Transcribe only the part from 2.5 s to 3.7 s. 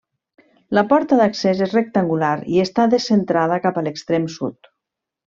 i està descentrada